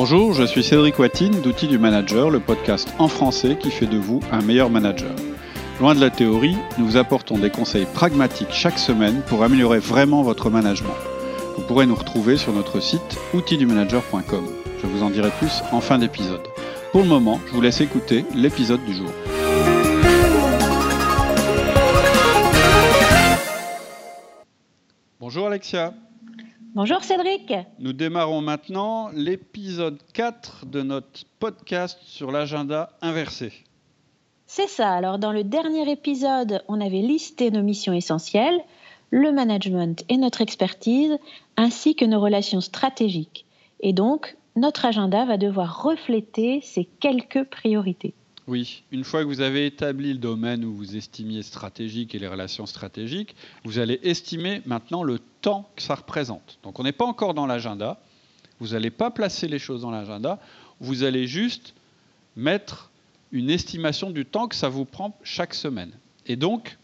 Bonjour, 0.00 0.32
je 0.32 0.44
suis 0.44 0.62
Cédric 0.62 0.96
Watine 1.00 1.40
d'Outils 1.40 1.66
du 1.66 1.76
Manager, 1.76 2.30
le 2.30 2.38
podcast 2.38 2.88
en 3.00 3.08
français 3.08 3.58
qui 3.58 3.68
fait 3.68 3.88
de 3.88 3.96
vous 3.96 4.20
un 4.30 4.40
meilleur 4.42 4.70
manager. 4.70 5.10
Loin 5.80 5.96
de 5.96 6.00
la 6.00 6.08
théorie, 6.08 6.56
nous 6.78 6.86
vous 6.86 6.96
apportons 6.96 7.36
des 7.36 7.50
conseils 7.50 7.84
pragmatiques 7.84 8.52
chaque 8.52 8.78
semaine 8.78 9.22
pour 9.26 9.42
améliorer 9.42 9.80
vraiment 9.80 10.22
votre 10.22 10.50
management. 10.50 10.94
Vous 11.56 11.64
pourrez 11.64 11.86
nous 11.86 11.96
retrouver 11.96 12.36
sur 12.36 12.52
notre 12.52 12.78
site 12.78 13.18
outildumanager.com. 13.34 14.46
Je 14.80 14.86
vous 14.86 15.02
en 15.02 15.10
dirai 15.10 15.30
plus 15.40 15.64
en 15.72 15.80
fin 15.80 15.98
d'épisode. 15.98 16.46
Pour 16.92 17.00
le 17.00 17.08
moment, 17.08 17.40
je 17.48 17.52
vous 17.54 17.60
laisse 17.60 17.80
écouter 17.80 18.24
l'épisode 18.36 18.84
du 18.84 18.94
jour. 18.94 19.10
Bonjour 25.18 25.48
Alexia. 25.48 25.92
Bonjour 26.74 27.02
Cédric. 27.02 27.54
Nous 27.78 27.94
démarrons 27.94 28.42
maintenant 28.42 29.08
l'épisode 29.14 29.98
4 30.12 30.66
de 30.66 30.82
notre 30.82 31.24
podcast 31.38 31.98
sur 32.02 32.30
l'agenda 32.30 32.90
inversé. 33.00 33.52
C'est 34.46 34.68
ça. 34.68 34.92
Alors 34.92 35.18
dans 35.18 35.32
le 35.32 35.44
dernier 35.44 35.90
épisode, 35.90 36.62
on 36.68 36.80
avait 36.80 37.00
listé 37.00 37.50
nos 37.50 37.62
missions 37.62 37.94
essentielles, 37.94 38.60
le 39.10 39.32
management 39.32 40.04
et 40.10 40.18
notre 40.18 40.42
expertise, 40.42 41.16
ainsi 41.56 41.94
que 41.94 42.04
nos 42.04 42.20
relations 42.20 42.60
stratégiques. 42.60 43.46
Et 43.80 43.94
donc, 43.94 44.36
notre 44.54 44.84
agenda 44.84 45.24
va 45.24 45.38
devoir 45.38 45.82
refléter 45.82 46.60
ces 46.62 46.84
quelques 46.84 47.44
priorités. 47.44 48.14
Oui, 48.48 48.82
une 48.92 49.04
fois 49.04 49.20
que 49.20 49.26
vous 49.26 49.42
avez 49.42 49.66
établi 49.66 50.14
le 50.14 50.18
domaine 50.18 50.64
où 50.64 50.72
vous 50.72 50.96
estimiez 50.96 51.42
stratégique 51.42 52.14
et 52.14 52.18
les 52.18 52.28
relations 52.28 52.64
stratégiques, 52.64 53.36
vous 53.62 53.78
allez 53.78 54.00
estimer 54.02 54.62
maintenant 54.64 55.02
le 55.02 55.18
temps 55.42 55.70
que 55.76 55.82
ça 55.82 55.94
représente. 55.94 56.58
Donc 56.62 56.80
on 56.80 56.82
n'est 56.82 56.92
pas 56.92 57.04
encore 57.04 57.34
dans 57.34 57.44
l'agenda, 57.44 58.00
vous 58.58 58.68
n'allez 58.68 58.90
pas 58.90 59.10
placer 59.10 59.48
les 59.48 59.58
choses 59.58 59.82
dans 59.82 59.90
l'agenda, 59.90 60.40
vous 60.80 61.02
allez 61.02 61.26
juste 61.26 61.74
mettre 62.36 62.90
une 63.32 63.50
estimation 63.50 64.08
du 64.08 64.24
temps 64.24 64.48
que 64.48 64.56
ça 64.56 64.70
vous 64.70 64.86
prend 64.86 65.14
chaque 65.22 65.52
semaine. 65.52 65.92
Et 66.24 66.36
donc, 66.36 66.78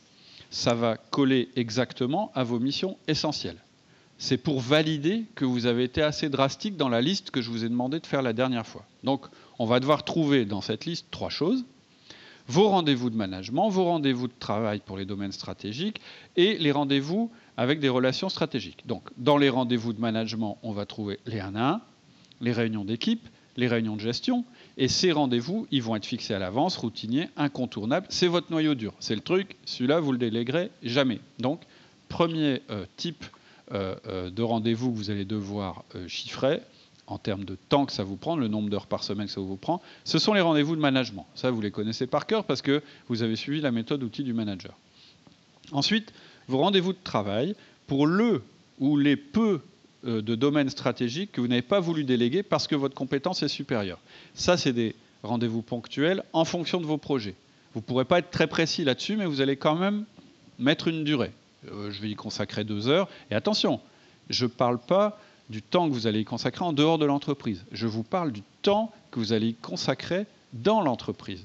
ça 0.50 0.74
va 0.74 0.98
coller 0.98 1.48
exactement 1.56 2.30
à 2.34 2.44
vos 2.44 2.60
missions 2.60 2.98
essentielles. 3.08 3.63
C'est 4.24 4.38
pour 4.38 4.60
valider 4.62 5.24
que 5.34 5.44
vous 5.44 5.66
avez 5.66 5.84
été 5.84 6.00
assez 6.00 6.30
drastique 6.30 6.78
dans 6.78 6.88
la 6.88 7.02
liste 7.02 7.30
que 7.30 7.42
je 7.42 7.50
vous 7.50 7.66
ai 7.66 7.68
demandé 7.68 8.00
de 8.00 8.06
faire 8.06 8.22
la 8.22 8.32
dernière 8.32 8.66
fois. 8.66 8.86
Donc, 9.02 9.26
on 9.58 9.66
va 9.66 9.80
devoir 9.80 10.02
trouver 10.02 10.46
dans 10.46 10.62
cette 10.62 10.86
liste 10.86 11.08
trois 11.10 11.28
choses. 11.28 11.66
Vos 12.48 12.70
rendez-vous 12.70 13.10
de 13.10 13.16
management, 13.16 13.68
vos 13.68 13.84
rendez-vous 13.84 14.28
de 14.28 14.32
travail 14.38 14.80
pour 14.80 14.96
les 14.96 15.04
domaines 15.04 15.32
stratégiques 15.32 16.00
et 16.36 16.56
les 16.56 16.72
rendez-vous 16.72 17.30
avec 17.58 17.80
des 17.80 17.90
relations 17.90 18.30
stratégiques. 18.30 18.86
Donc, 18.86 19.02
dans 19.18 19.36
les 19.36 19.50
rendez-vous 19.50 19.92
de 19.92 20.00
management, 20.00 20.56
on 20.62 20.72
va 20.72 20.86
trouver 20.86 21.20
les 21.26 21.40
1 21.40 21.54
à 21.54 21.72
1, 21.72 21.80
les 22.40 22.52
réunions 22.52 22.86
d'équipe, 22.86 23.28
les 23.58 23.68
réunions 23.68 23.94
de 23.94 24.00
gestion. 24.00 24.46
Et 24.78 24.88
ces 24.88 25.12
rendez-vous, 25.12 25.66
ils 25.70 25.82
vont 25.82 25.96
être 25.96 26.06
fixés 26.06 26.32
à 26.32 26.38
l'avance, 26.38 26.78
routiniers, 26.78 27.28
incontournables. 27.36 28.06
C'est 28.08 28.28
votre 28.28 28.50
noyau 28.50 28.74
dur. 28.74 28.94
C'est 29.00 29.16
le 29.16 29.20
truc. 29.20 29.56
Celui-là, 29.66 30.00
vous 30.00 30.12
le 30.12 30.18
déléguerez 30.18 30.70
jamais. 30.82 31.20
Donc, 31.40 31.60
premier 32.08 32.62
euh, 32.70 32.86
type 32.96 33.22
de 33.70 34.42
rendez-vous 34.42 34.92
que 34.92 34.96
vous 34.96 35.10
allez 35.10 35.24
devoir 35.24 35.84
chiffrer, 36.06 36.60
en 37.06 37.18
termes 37.18 37.44
de 37.44 37.56
temps 37.68 37.86
que 37.86 37.92
ça 37.92 38.04
vous 38.04 38.16
prend, 38.16 38.36
le 38.36 38.48
nombre 38.48 38.70
d'heures 38.70 38.86
par 38.86 39.04
semaine 39.04 39.26
que 39.26 39.32
ça 39.32 39.40
vous 39.40 39.56
prend, 39.56 39.82
ce 40.04 40.18
sont 40.18 40.32
les 40.32 40.40
rendez-vous 40.40 40.76
de 40.76 40.80
management. 40.80 41.26
Ça, 41.34 41.50
vous 41.50 41.60
les 41.60 41.70
connaissez 41.70 42.06
par 42.06 42.26
cœur 42.26 42.44
parce 42.44 42.62
que 42.62 42.82
vous 43.08 43.22
avez 43.22 43.36
suivi 43.36 43.60
la 43.60 43.70
méthode 43.70 44.02
outil 44.02 44.22
du 44.22 44.32
manager. 44.32 44.74
Ensuite, 45.72 46.12
vos 46.48 46.58
rendez-vous 46.58 46.92
de 46.92 46.98
travail 47.02 47.54
pour 47.86 48.06
le 48.06 48.42
ou 48.78 48.96
les 48.96 49.16
peu 49.16 49.60
euh, 50.06 50.22
de 50.22 50.34
domaines 50.34 50.70
stratégiques 50.70 51.32
que 51.32 51.40
vous 51.40 51.48
n'avez 51.48 51.62
pas 51.62 51.80
voulu 51.80 52.04
déléguer 52.04 52.42
parce 52.42 52.66
que 52.66 52.74
votre 52.74 52.94
compétence 52.94 53.42
est 53.42 53.48
supérieure. 53.48 53.98
Ça, 54.34 54.56
c'est 54.56 54.72
des 54.72 54.94
rendez-vous 55.22 55.62
ponctuels 55.62 56.22
en 56.32 56.44
fonction 56.44 56.80
de 56.80 56.86
vos 56.86 56.98
projets. 56.98 57.34
Vous 57.74 57.80
ne 57.80 57.84
pourrez 57.84 58.04
pas 58.04 58.18
être 58.18 58.30
très 58.30 58.46
précis 58.46 58.84
là-dessus, 58.84 59.16
mais 59.16 59.26
vous 59.26 59.40
allez 59.40 59.56
quand 59.56 59.76
même 59.76 60.04
mettre 60.58 60.88
une 60.88 61.04
durée. 61.04 61.32
Euh, 61.72 61.90
je 61.90 62.00
vais 62.00 62.10
y 62.10 62.14
consacrer 62.14 62.64
deux 62.64 62.88
heures. 62.88 63.08
Et 63.30 63.34
attention, 63.34 63.80
je 64.30 64.44
ne 64.44 64.50
parle 64.50 64.78
pas 64.78 65.18
du 65.50 65.62
temps 65.62 65.88
que 65.88 65.92
vous 65.92 66.06
allez 66.06 66.20
y 66.20 66.24
consacrer 66.24 66.64
en 66.64 66.72
dehors 66.72 66.98
de 66.98 67.04
l'entreprise. 67.04 67.64
Je 67.72 67.86
vous 67.86 68.02
parle 68.02 68.32
du 68.32 68.42
temps 68.62 68.92
que 69.10 69.18
vous 69.18 69.32
allez 69.32 69.48
y 69.48 69.54
consacrer 69.54 70.26
dans 70.52 70.80
l'entreprise. 70.80 71.44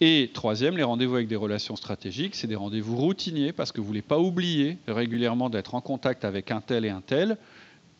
Et 0.00 0.30
troisième, 0.34 0.76
les 0.76 0.82
rendez-vous 0.82 1.14
avec 1.14 1.28
des 1.28 1.36
relations 1.36 1.76
stratégiques, 1.76 2.34
c'est 2.34 2.48
des 2.48 2.56
rendez-vous 2.56 2.96
routiniers 2.96 3.52
parce 3.52 3.70
que 3.70 3.80
vous 3.80 3.84
ne 3.84 3.88
voulez 3.88 4.02
pas 4.02 4.18
oublier 4.18 4.78
régulièrement 4.88 5.48
d'être 5.48 5.74
en 5.74 5.80
contact 5.80 6.24
avec 6.24 6.50
un 6.50 6.60
tel 6.60 6.84
et 6.84 6.90
un 6.90 7.00
tel. 7.00 7.36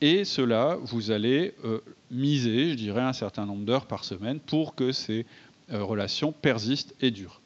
Et 0.00 0.24
cela, 0.24 0.78
vous 0.82 1.12
allez 1.12 1.54
euh, 1.64 1.78
miser, 2.10 2.70
je 2.70 2.74
dirais, 2.74 3.02
un 3.02 3.12
certain 3.12 3.46
nombre 3.46 3.64
d'heures 3.64 3.86
par 3.86 4.04
semaine 4.04 4.40
pour 4.40 4.74
que 4.74 4.90
ces 4.90 5.26
euh, 5.70 5.84
relations 5.84 6.32
persistent 6.32 6.94
et 7.00 7.12
durent. 7.12 7.40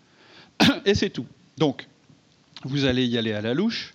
Et 0.87 0.95
c'est 0.95 1.11
tout. 1.11 1.27
Donc, 1.59 1.87
vous 2.67 2.85
allez 2.85 3.07
y 3.07 3.19
aller 3.19 3.33
à 3.33 3.41
la 3.41 3.55
louche. 3.55 3.95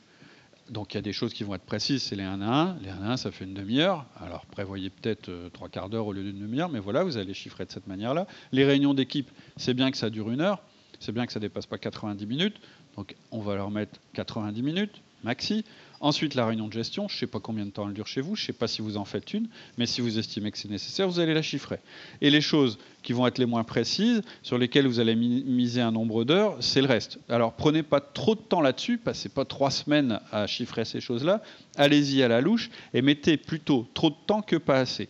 Donc 0.69 0.93
il 0.93 0.97
y 0.97 0.99
a 0.99 1.01
des 1.01 1.11
choses 1.13 1.33
qui 1.33 1.43
vont 1.43 1.53
être 1.53 1.65
précises, 1.65 2.03
c'est 2.03 2.15
les 2.15 2.23
1 2.23 2.41
à 2.41 2.45
1. 2.45 2.77
Les 2.81 2.89
1 2.89 3.03
à 3.03 3.11
1, 3.11 3.17
ça 3.17 3.31
fait 3.31 3.43
une 3.43 3.53
demi-heure. 3.53 4.05
Alors 4.19 4.45
prévoyez 4.45 4.89
peut-être 4.89 5.29
euh, 5.29 5.49
trois 5.49 5.67
quarts 5.67 5.89
d'heure 5.89 6.07
au 6.07 6.13
lieu 6.13 6.23
d'une 6.23 6.39
demi-heure, 6.39 6.69
mais 6.69 6.79
voilà, 6.79 7.03
vous 7.03 7.17
allez 7.17 7.33
chiffrer 7.33 7.65
de 7.65 7.71
cette 7.71 7.87
manière-là. 7.87 8.25
Les 8.53 8.63
réunions 8.63 8.93
d'équipe, 8.93 9.29
c'est 9.57 9.73
bien 9.73 9.91
que 9.91 9.97
ça 9.97 10.09
dure 10.09 10.31
une 10.31 10.39
heure, 10.39 10.63
c'est 10.99 11.11
bien 11.11 11.25
que 11.25 11.33
ça 11.33 11.39
ne 11.39 11.45
dépasse 11.45 11.65
pas 11.65 11.77
90 11.77 12.25
minutes. 12.25 12.55
Donc 12.95 13.15
on 13.31 13.41
va 13.41 13.55
leur 13.55 13.69
mettre 13.69 13.99
90 14.13 14.61
minutes 14.61 15.01
maxi. 15.23 15.65
Ensuite, 16.01 16.33
la 16.33 16.47
réunion 16.47 16.67
de 16.67 16.73
gestion, 16.73 17.07
je 17.07 17.15
ne 17.15 17.19
sais 17.19 17.27
pas 17.27 17.39
combien 17.39 17.63
de 17.63 17.69
temps 17.69 17.87
elle 17.87 17.93
dure 17.93 18.07
chez 18.07 18.21
vous, 18.21 18.35
je 18.35 18.41
ne 18.41 18.45
sais 18.47 18.53
pas 18.53 18.67
si 18.67 18.81
vous 18.81 18.97
en 18.97 19.05
faites 19.05 19.35
une, 19.35 19.47
mais 19.77 19.85
si 19.85 20.01
vous 20.01 20.17
estimez 20.17 20.49
que 20.49 20.57
c'est 20.57 20.67
nécessaire, 20.67 21.07
vous 21.07 21.19
allez 21.19 21.35
la 21.35 21.43
chiffrer. 21.43 21.77
Et 22.21 22.31
les 22.31 22.41
choses 22.41 22.79
qui 23.03 23.13
vont 23.13 23.27
être 23.27 23.37
les 23.37 23.45
moins 23.45 23.63
précises, 23.63 24.23
sur 24.41 24.57
lesquelles 24.57 24.87
vous 24.87 24.99
allez 24.99 25.15
miser 25.15 25.79
un 25.79 25.91
nombre 25.91 26.23
d'heures, 26.23 26.57
c'est 26.59 26.81
le 26.81 26.87
reste. 26.87 27.19
Alors 27.29 27.53
prenez 27.53 27.83
pas 27.83 28.01
trop 28.01 28.33
de 28.33 28.39
temps 28.41 28.61
là-dessus, 28.61 28.97
passez 28.97 29.29
pas 29.29 29.45
trois 29.45 29.69
semaines 29.69 30.19
à 30.31 30.47
chiffrer 30.47 30.85
ces 30.85 31.01
choses-là, 31.01 31.43
allez-y 31.77 32.23
à 32.23 32.27
la 32.27 32.41
louche 32.41 32.71
et 32.95 33.03
mettez 33.03 33.37
plutôt 33.37 33.87
trop 33.93 34.09
de 34.09 34.15
temps 34.25 34.41
que 34.41 34.55
pas 34.55 34.79
assez. 34.79 35.07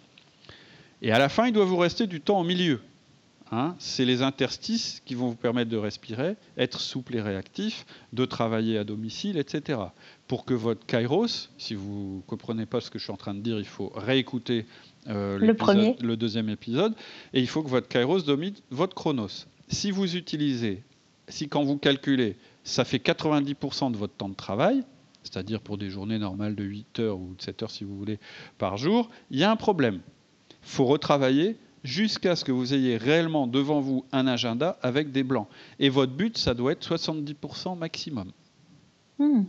Et 1.01 1.13
à 1.13 1.19
la 1.19 1.29
fin, 1.29 1.47
il 1.47 1.53
doit 1.53 1.65
vous 1.65 1.77
rester 1.77 2.05
du 2.05 2.19
temps 2.19 2.41
au 2.41 2.43
milieu. 2.43 2.81
Hein, 3.53 3.75
c'est 3.79 4.05
les 4.05 4.21
interstices 4.21 5.01
qui 5.03 5.13
vont 5.13 5.27
vous 5.27 5.35
permettre 5.35 5.69
de 5.69 5.75
respirer, 5.75 6.37
être 6.57 6.79
souple 6.79 7.17
et 7.17 7.21
réactif, 7.21 7.85
de 8.13 8.23
travailler 8.23 8.77
à 8.77 8.85
domicile, 8.85 9.37
etc. 9.37 9.77
Pour 10.27 10.45
que 10.45 10.53
votre 10.53 10.85
kairos, 10.85 11.49
si 11.57 11.75
vous 11.75 12.17
ne 12.23 12.29
comprenez 12.29 12.65
pas 12.65 12.79
ce 12.79 12.89
que 12.89 12.97
je 12.97 13.03
suis 13.03 13.11
en 13.11 13.17
train 13.17 13.33
de 13.33 13.41
dire, 13.41 13.59
il 13.59 13.65
faut 13.65 13.91
réécouter 13.93 14.65
euh, 15.07 15.37
le, 15.37 16.01
le 16.01 16.15
deuxième 16.15 16.47
épisode, 16.47 16.95
et 17.33 17.41
il 17.41 17.47
faut 17.47 17.61
que 17.61 17.67
votre 17.67 17.89
kairos 17.89 18.23
domine 18.23 18.53
votre 18.69 18.95
chronos. 18.95 19.47
Si 19.67 19.91
vous 19.91 20.15
utilisez, 20.15 20.81
si 21.27 21.49
quand 21.49 21.63
vous 21.63 21.77
calculez, 21.77 22.37
ça 22.63 22.85
fait 22.85 23.03
90% 23.05 23.91
de 23.91 23.97
votre 23.97 24.13
temps 24.13 24.29
de 24.29 24.35
travail, 24.35 24.81
c'est-à-dire 25.23 25.59
pour 25.59 25.77
des 25.77 25.89
journées 25.89 26.19
normales 26.19 26.55
de 26.55 26.63
8 26.63 26.99
heures 26.99 27.19
ou 27.19 27.35
de 27.37 27.41
7 27.41 27.63
heures 27.63 27.71
si 27.71 27.83
vous 27.83 27.97
voulez 27.97 28.17
par 28.57 28.77
jour, 28.77 29.09
il 29.29 29.39
y 29.39 29.43
a 29.43 29.51
un 29.51 29.57
problème. 29.57 29.99
Il 30.63 30.69
faut 30.69 30.85
retravailler 30.85 31.57
jusqu'à 31.83 32.35
ce 32.35 32.43
que 32.43 32.51
vous 32.51 32.73
ayez 32.73 32.97
réellement 32.97 33.47
devant 33.47 33.81
vous 33.81 34.05
un 34.11 34.27
agenda 34.27 34.77
avec 34.81 35.11
des 35.11 35.23
blancs. 35.23 35.47
Et 35.79 35.89
votre 35.89 36.13
but, 36.13 36.37
ça 36.37 36.53
doit 36.53 36.73
être 36.73 36.87
70% 36.87 37.77
maximum. 37.77 38.31
Hmm. 39.19 39.43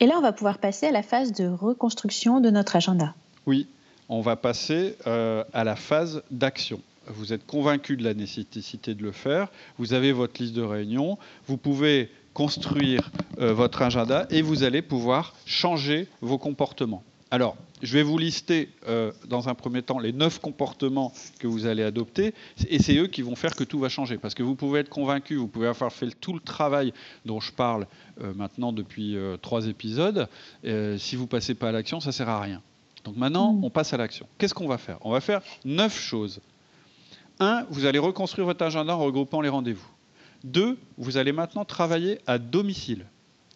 Et 0.00 0.06
là, 0.06 0.14
on 0.16 0.22
va 0.22 0.32
pouvoir 0.32 0.58
passer 0.58 0.86
à 0.86 0.92
la 0.92 1.02
phase 1.02 1.32
de 1.32 1.46
reconstruction 1.46 2.40
de 2.40 2.50
notre 2.50 2.76
agenda. 2.76 3.14
Oui, 3.46 3.66
on 4.08 4.20
va 4.20 4.36
passer 4.36 4.96
euh, 5.06 5.44
à 5.52 5.64
la 5.64 5.76
phase 5.76 6.22
d'action. 6.30 6.80
Vous 7.06 7.32
êtes 7.32 7.46
convaincu 7.46 7.96
de 7.96 8.04
la 8.04 8.14
nécessité 8.14 8.94
de 8.94 9.02
le 9.02 9.12
faire, 9.12 9.48
vous 9.78 9.92
avez 9.94 10.12
votre 10.12 10.40
liste 10.40 10.54
de 10.54 10.62
réunions, 10.62 11.18
vous 11.46 11.56
pouvez 11.56 12.10
construire 12.34 13.10
euh, 13.40 13.52
votre 13.52 13.82
agenda 13.82 14.26
et 14.30 14.42
vous 14.42 14.62
allez 14.62 14.82
pouvoir 14.82 15.34
changer 15.46 16.06
vos 16.20 16.38
comportements. 16.38 17.02
Alors, 17.32 17.56
je 17.80 17.92
vais 17.96 18.02
vous 18.02 18.18
lister 18.18 18.70
euh, 18.88 19.12
dans 19.28 19.48
un 19.48 19.54
premier 19.54 19.82
temps 19.82 20.00
les 20.00 20.12
neuf 20.12 20.40
comportements 20.40 21.12
que 21.38 21.46
vous 21.46 21.66
allez 21.66 21.84
adopter, 21.84 22.34
et 22.68 22.82
c'est 22.82 22.96
eux 22.96 23.06
qui 23.06 23.22
vont 23.22 23.36
faire 23.36 23.54
que 23.54 23.62
tout 23.62 23.78
va 23.78 23.88
changer. 23.88 24.18
Parce 24.18 24.34
que 24.34 24.42
vous 24.42 24.56
pouvez 24.56 24.80
être 24.80 24.88
convaincu, 24.88 25.36
vous 25.36 25.46
pouvez 25.46 25.68
avoir 25.68 25.92
fait 25.92 26.10
tout 26.20 26.32
le 26.32 26.40
travail 26.40 26.92
dont 27.24 27.38
je 27.38 27.52
parle 27.52 27.86
euh, 28.20 28.34
maintenant 28.34 28.72
depuis 28.72 29.16
euh, 29.16 29.36
trois 29.36 29.68
épisodes. 29.68 30.28
si 30.98 31.16
vous 31.16 31.22
ne 31.22 31.28
passez 31.28 31.54
pas 31.54 31.68
à 31.68 31.72
l'action, 31.72 32.00
ça 32.00 32.08
ne 32.08 32.12
sert 32.12 32.28
à 32.28 32.40
rien. 32.40 32.60
Donc 33.04 33.16
maintenant, 33.16 33.52
mm. 33.52 33.64
on 33.64 33.70
passe 33.70 33.92
à 33.94 33.96
l'action. 33.96 34.26
Qu'est-ce 34.38 34.54
qu'on 34.54 34.68
va 34.68 34.78
faire? 34.78 34.98
On 35.02 35.12
va 35.12 35.20
faire 35.20 35.40
neuf 35.64 35.98
choses. 35.98 36.40
Un, 37.38 37.64
vous 37.70 37.86
allez 37.86 37.98
reconstruire 37.98 38.46
votre 38.46 38.64
agenda 38.64 38.94
en 38.94 38.98
regroupant 38.98 39.40
les 39.40 39.48
rendez-vous. 39.48 39.88
Deux, 40.42 40.78
vous 40.98 41.16
allez 41.16 41.32
maintenant 41.32 41.64
travailler 41.64 42.18
à 42.26 42.38
domicile. 42.38 43.06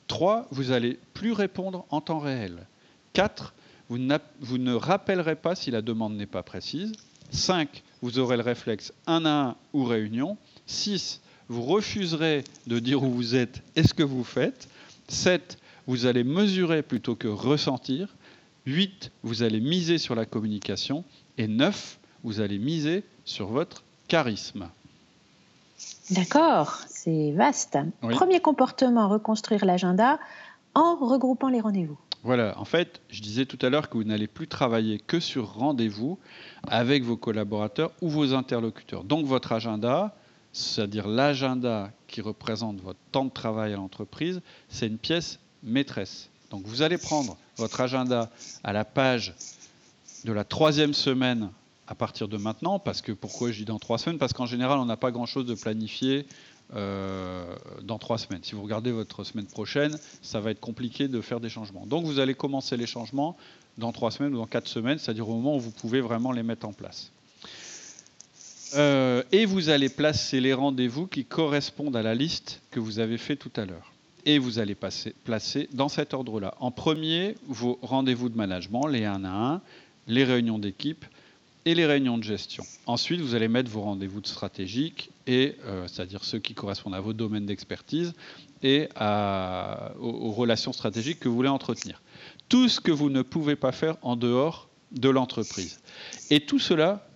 Trois, 0.07 0.47
vous 0.51 0.71
allez 0.71 0.99
plus 1.13 1.33
répondre 1.33 1.85
en 1.91 2.01
temps 2.01 2.19
réel. 2.19 2.67
Quatre, 3.13 3.55
vous, 3.89 3.99
ne 3.99 4.75
rappellerez 4.75 5.37
pas 5.37 5.55
si 5.55 5.71
la 5.71 5.83
demande 5.83 6.17
n'est 6.17 6.27
pas 6.27 6.43
précise. 6.43 6.93
5. 7.31 7.83
Vous 8.03 8.19
aurez 8.19 8.37
le 8.37 8.43
réflexe 8.43 8.93
1 9.07 9.25
à 9.27 9.29
1 9.29 9.57
ou 9.73 9.85
réunion. 9.85 10.37
6. 10.67 11.21
Vous 11.49 11.63
refuserez 11.63 12.45
de 12.67 12.79
dire 12.79 13.03
où 13.03 13.11
vous 13.11 13.35
êtes 13.35 13.63
et 13.77 13.83
ce 13.83 13.95
que 13.95 14.03
vous 14.03 14.25
faites. 14.25 14.69
7. 15.09 15.59
Vous 15.87 16.07
allez 16.07 16.25
mesurer 16.25 16.83
plutôt 16.83 17.15
que 17.15 17.29
ressentir. 17.29 18.09
8. 18.67 19.11
Vous 19.23 19.43
allez 19.43 19.61
miser 19.61 19.99
sur 19.99 20.15
la 20.15 20.25
communication. 20.25 21.05
Et 21.37 21.49
9. 21.49 21.99
vous 22.23 22.41
allez 22.41 22.59
miser 22.59 23.05
sur 23.25 23.49
votre 23.49 23.83
charisme. 24.09 24.69
D'accord, 26.11 26.81
c'est 26.89 27.33
vaste. 27.33 27.79
Premier 28.01 28.41
comportement, 28.41 29.09
reconstruire 29.09 29.65
l'agenda 29.65 30.19
en 30.75 30.97
regroupant 30.97 31.49
les 31.49 31.61
rendez-vous. 31.61 31.99
Voilà, 32.25 32.59
en 32.59 32.65
fait, 32.65 33.03
je 33.11 33.21
disais 33.21 33.45
tout 33.45 33.59
à 33.61 33.69
l'heure 33.69 33.91
que 33.91 33.99
vous 33.99 34.05
n'allez 34.05 34.27
plus 34.27 34.49
travailler 34.49 34.99
que 34.99 35.21
sur 35.21 35.53
rendez-vous 35.53 36.19
avec 36.67 37.05
vos 37.05 37.19
collaborateurs 37.19 37.93
ou 38.01 38.09
vos 38.09 38.33
interlocuteurs. 38.33 39.05
Donc 39.05 39.27
votre 39.27 39.53
agenda, 39.53 40.17
c'est-à-dire 40.55 41.07
l'agenda 41.07 41.93
qui 42.09 42.23
représente 42.23 42.81
votre 42.81 42.99
temps 43.13 43.27
de 43.27 43.31
travail 43.31 43.75
à 43.75 43.77
l'entreprise, 43.77 44.41
c'est 44.71 44.87
une 44.87 44.97
pièce 44.97 45.39
maîtresse. 45.63 46.31
Donc 46.51 46.63
vous 46.65 46.81
allez 46.81 46.97
prendre 46.97 47.37
votre 47.59 47.83
agenda 47.83 48.31
à 48.63 48.73
la 48.73 48.87
page 48.87 49.35
de 50.25 50.33
la 50.33 50.45
troisième 50.45 50.95
semaine 50.95 51.51
à 51.87 51.95
partir 51.95 52.29
de 52.29 52.39
maintenant, 52.39 52.79
parce 52.79 53.03
que 53.03 53.13
pourquoi 53.13 53.51
je 53.51 53.59
dis 53.59 53.65
dans 53.67 53.79
trois 53.79 53.99
semaines? 53.99 54.19
Parce 54.19 54.33
qu'en 54.33 54.47
général, 54.47 54.79
on 54.79 54.87
n'a 54.87 54.97
pas 54.97 55.11
grand-chose 55.11 55.45
de 55.45 55.55
planifié 55.55 56.27
dans 56.73 57.99
trois 57.99 58.19
semaines. 58.19 58.43
Si 58.43 58.55
vous 58.55 58.63
regardez 58.63 58.91
votre 58.91 59.23
semaine 59.25 59.47
prochaine, 59.47 59.97
ça 60.23 60.41
va 60.41 60.51
être 60.51 60.61
compliqué 60.61 61.09
de 61.09 61.21
faire 61.21 61.41
des 61.41 61.49
changements. 61.49 61.87
Donc 61.87 62.05
vous 62.05 62.19
allez 62.19 62.35
commencer 62.35 62.77
les 62.77 62.87
changements 62.87 63.37
dans 63.79 63.93
trois 63.93 64.11
semaines 64.11 64.35
ou 64.35 64.39
dans 64.39 64.47
quatre 64.47 64.69
semaines, 64.69 64.99
c'est-à-dire 64.99 65.29
au 65.29 65.35
moment 65.35 65.57
où 65.57 65.61
vous 65.61 65.71
pouvez 65.71 66.01
vraiment 66.01 66.33
les 66.33 66.43
mettre 66.43 66.67
en 66.67 66.73
place. 66.73 67.13
Euh, 68.75 69.23
et 69.31 69.45
vous 69.45 69.69
allez 69.69 69.89
placer 69.89 70.41
les 70.41 70.53
rendez-vous 70.53 71.07
qui 71.07 71.25
correspondent 71.25 71.97
à 71.97 72.03
la 72.03 72.15
liste 72.15 72.61
que 72.71 72.81
vous 72.81 72.99
avez 72.99 73.19
fait 73.19 73.37
tout 73.37 73.53
à 73.57 73.65
l'heure. 73.65 73.93
Et 74.27 74.39
vous 74.39 74.59
allez 74.59 74.75
placer 74.75 75.69
dans 75.73 75.89
cet 75.89 76.15
ordre-là. 76.15 76.55
En 76.59 76.71
premier, 76.71 77.37
vos 77.47 77.79
rendez-vous 77.83 78.31
de 78.31 78.37
management, 78.37 78.87
les 78.87 79.05
1 79.05 79.25
à 79.25 79.55
1, 79.55 79.61
les 80.09 80.25
réunions 80.25 80.59
d'équipe, 80.59 81.05
et 81.65 81.75
les 81.75 81.87
réunions 81.87 82.19
de 82.19 82.23
gestion. 82.23 82.65
Ensuite, 82.87 83.21
vous 83.21 83.35
allez 83.35 83.49
mettre 83.49 83.71
vos 83.71 83.81
rendez-vous 83.81 84.21
de 84.21 84.27
stratégique, 84.27 85.11
et, 85.27 85.57
euh, 85.65 85.87
c'est-à-dire 85.89 86.25
ceux 86.25 86.39
qui 86.39 86.55
correspondent 86.55 86.95
à 86.95 87.01
vos 87.01 87.13
domaines 87.13 87.47
d'expertise 87.47 88.13
et 88.63 88.89
aux, 90.01 90.31
relations 90.33 90.73
stratégiques 90.73 91.21
que 91.21 91.29
vous 91.29 91.37
voulez 91.37 91.49
entretenir. 91.49 92.01
Tout 92.49 92.69
ce 92.69 92.81
que 92.81 92.91
vous 92.91 93.11
ne 93.11 93.23
pouvez 93.23 93.57
pas 93.57 93.73
faire 93.73 93.97
en 94.03 94.17
dehors 94.17 94.69
de 94.93 95.09
l'entreprise. 95.09 95.81
Et 96.31 96.41
tout 96.41 96.59
cela, 96.59 97.07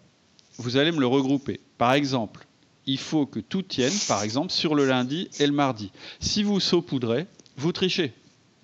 vous 0.58 0.76
allez 0.76 0.92
me 0.92 1.00
le 1.00 1.06
regrouper. 1.06 1.60
Par 1.78 1.94
exemple, 1.94 2.46
il 2.86 2.98
faut 2.98 3.24
que 3.24 3.40
tout 3.40 3.62
tienne, 3.62 3.92
par 4.08 4.22
exemple, 4.22 4.52
sur 4.52 4.74
le 4.74 4.86
lundi 4.86 5.30
et 5.40 5.46
le 5.46 5.52
mardi. 5.52 5.90
Si 6.20 6.42
vous 6.42 6.60
saupoudrez, 6.60 7.26
vous 7.56 7.72
trichez. 7.72 8.12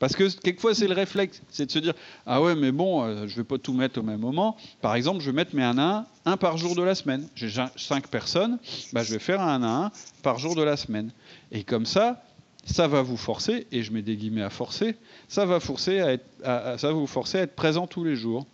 Parce 0.04 0.16
que 0.16 0.28
quelquefois, 0.38 0.74
c'est 0.74 0.86
le 0.86 0.92
réflexe, 0.92 1.40
c'est 1.48 1.64
de 1.64 1.70
se 1.70 1.78
dire 1.78 1.94
Ah 2.26 2.42
ouais, 2.42 2.54
mais 2.54 2.72
bon, 2.72 3.02
euh, 3.02 3.26
je 3.26 3.32
ne 3.32 3.36
vais 3.36 3.44
pas 3.44 3.56
tout 3.56 3.72
mettre 3.72 3.98
au 3.98 4.02
même 4.02 4.20
moment. 4.20 4.54
Par 4.82 4.96
exemple, 4.96 5.20
je 5.20 5.30
vais 5.30 5.34
mettre 5.34 5.56
mes 5.56 5.62
1 5.62 5.78
à 5.78 6.06
1, 6.26 6.32
un 6.32 6.36
par 6.36 6.58
jour 6.58 6.76
de 6.76 6.82
la 6.82 6.94
semaine. 6.94 7.26
J'ai 7.34 7.48
5 7.48 8.08
personnes, 8.08 8.58
bah, 8.92 9.02
je 9.02 9.14
vais 9.14 9.18
faire 9.18 9.40
un 9.40 9.62
1 9.62 9.64
à 9.64 9.86
1 9.86 9.90
par 10.22 10.38
jour 10.38 10.56
de 10.56 10.62
la 10.62 10.76
semaine. 10.76 11.10
Et 11.52 11.64
comme 11.64 11.86
ça, 11.86 12.22
ça 12.66 12.86
va 12.86 13.00
vous 13.00 13.16
forcer, 13.16 13.66
et 13.72 13.82
je 13.82 13.92
mets 13.92 14.02
des 14.02 14.16
guillemets 14.16 14.42
à 14.42 14.50
forcer, 14.50 14.96
ça 15.26 15.46
va, 15.46 15.58
forcer 15.58 16.00
à 16.00 16.76
ça 16.76 16.88
va 16.88 16.92
vous 16.92 17.06
forcer 17.06 17.38
à 17.38 17.42
être 17.44 17.54
présent 17.54 17.86
tous 17.86 18.04
les 18.04 18.14
jours. 18.14 18.46